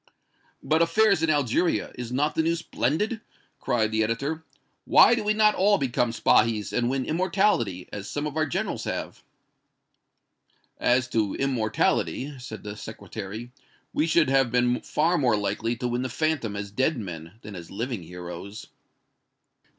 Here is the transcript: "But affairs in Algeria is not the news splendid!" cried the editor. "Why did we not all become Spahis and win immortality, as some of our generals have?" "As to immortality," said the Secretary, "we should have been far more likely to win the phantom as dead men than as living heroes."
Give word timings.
"But 0.63 0.81
affairs 0.81 1.21
in 1.21 1.29
Algeria 1.29 1.91
is 1.93 2.11
not 2.11 2.33
the 2.33 2.41
news 2.41 2.57
splendid!" 2.57 3.21
cried 3.59 3.91
the 3.91 4.03
editor. 4.03 4.43
"Why 4.83 5.13
did 5.13 5.25
we 5.25 5.33
not 5.35 5.53
all 5.53 5.77
become 5.77 6.11
Spahis 6.11 6.73
and 6.73 6.89
win 6.89 7.05
immortality, 7.05 7.87
as 7.93 8.09
some 8.09 8.25
of 8.25 8.35
our 8.35 8.47
generals 8.47 8.85
have?" 8.85 9.21
"As 10.79 11.07
to 11.09 11.35
immortality," 11.35 12.33
said 12.39 12.63
the 12.63 12.75
Secretary, 12.75 13.51
"we 13.93 14.07
should 14.07 14.29
have 14.31 14.51
been 14.51 14.81
far 14.81 15.19
more 15.19 15.37
likely 15.37 15.75
to 15.75 15.87
win 15.87 16.01
the 16.01 16.09
phantom 16.09 16.55
as 16.55 16.71
dead 16.71 16.97
men 16.97 17.33
than 17.43 17.55
as 17.55 17.69
living 17.69 18.01
heroes." 18.01 18.69